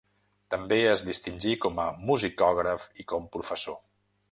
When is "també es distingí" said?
0.53-1.53